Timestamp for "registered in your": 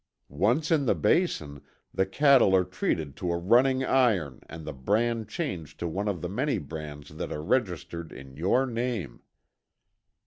7.43-8.65